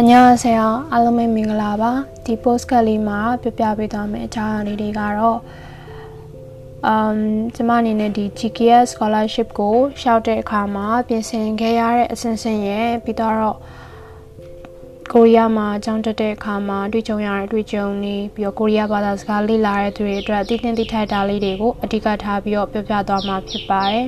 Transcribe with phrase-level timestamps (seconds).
[0.00, 1.92] အညာဆရာအားလုံးပဲမင်္ဂလာပါ
[2.24, 5.38] ဒီ post ကလေးမှာပြပြပေးသွားမယ့်အကြောင်းအရာလေးတွေကတော့
[6.92, 7.18] um
[7.54, 13.56] ကျမအနေနဲ့ဒီ GKS scholarship ကိုရှောက်တဲ့အခါမှာပြင်ဆင်ခဲ့ရတဲ့အဆင့်ဆင့်ရဲ့ပြီးတော့
[15.12, 24.06] ကိုရီးယားမှာအကြောင်းတက်တဲ့အခါမှာတွေ့ကြုံရတဲ့တွေ့ကြုံတွေပြီးတော့ကိုရီးယားဘာသာစကားလေ့လာတဲ့သူတွေအတွက်အသိသင်သိထိုက်တာလေးတွေကိုအဓိကထားပြီးတော့ပြပြသွားမှာဖြစ်ပါတယ်